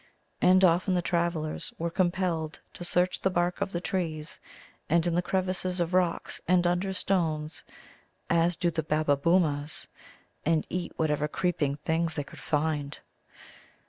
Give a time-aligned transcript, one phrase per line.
[0.41, 4.39] And often the travellers were compelled to search the bark of the trees
[4.89, 7.63] and in the crevices of rocks and under stones,
[8.27, 9.87] as do the Babbaboomas,
[10.43, 12.97] and eat whatever creeping things they could find.